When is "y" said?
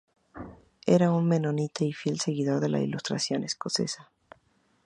1.85-1.93